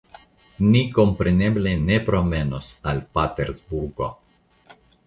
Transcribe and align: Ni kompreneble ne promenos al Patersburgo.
Ni 0.69 0.81
kompreneble 0.95 1.75
ne 1.83 1.99
promenos 2.09 2.73
al 2.93 3.05
Patersburgo. 3.19 4.15